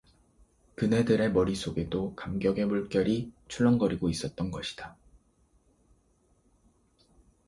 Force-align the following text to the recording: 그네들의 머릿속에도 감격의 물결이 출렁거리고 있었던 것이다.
그네들의 0.73 1.31
머릿속에도 1.31 2.15
감격의 2.15 2.65
물결이 2.65 3.31
출렁거리고 3.47 4.09
있었던 4.09 4.49
것이다. 4.49 4.97